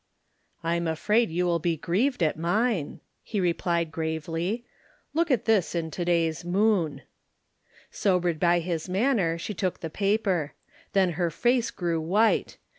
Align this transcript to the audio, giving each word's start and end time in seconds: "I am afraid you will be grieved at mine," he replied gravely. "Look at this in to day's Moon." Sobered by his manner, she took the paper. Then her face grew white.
"I 0.63 0.77
am 0.77 0.87
afraid 0.87 1.29
you 1.29 1.45
will 1.45 1.59
be 1.59 1.77
grieved 1.77 2.23
at 2.23 2.35
mine," 2.35 3.01
he 3.21 3.39
replied 3.39 3.91
gravely. 3.91 4.65
"Look 5.13 5.29
at 5.29 5.45
this 5.45 5.75
in 5.75 5.91
to 5.91 6.03
day's 6.03 6.43
Moon." 6.43 7.03
Sobered 7.91 8.39
by 8.39 8.61
his 8.61 8.89
manner, 8.89 9.37
she 9.37 9.53
took 9.53 9.79
the 9.81 9.91
paper. 9.91 10.53
Then 10.93 11.11
her 11.21 11.29
face 11.29 11.69
grew 11.69 12.01
white. 12.01 12.57